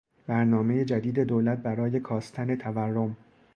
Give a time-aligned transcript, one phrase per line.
[0.27, 3.17] برنامهی جدید دولت برای کاستن تورم